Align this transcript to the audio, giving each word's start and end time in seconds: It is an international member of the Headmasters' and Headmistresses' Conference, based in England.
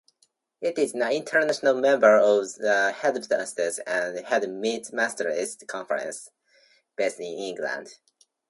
It 0.61 0.79
is 0.79 0.95
an 0.95 1.03
international 1.11 1.75
member 1.75 2.17
of 2.17 2.55
the 2.55 2.91
Headmasters' 2.91 3.77
and 3.85 4.17
Headmistresses' 4.25 5.57
Conference, 5.67 6.31
based 6.95 7.19
in 7.19 7.25
England. 7.27 7.99